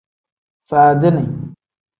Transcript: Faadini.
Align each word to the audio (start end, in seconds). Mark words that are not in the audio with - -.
Faadini. 0.69 1.23